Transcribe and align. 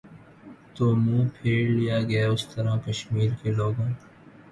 تو 0.75 0.85
منہ 0.95 1.27
پھیر 1.35 1.69
لیا 1.69 1.99
گیا 2.09 2.25
اس 2.31 2.43
طرح 2.53 2.77
کشمیر 2.85 3.29
کے 3.41 3.51
لوگوں 3.51 3.89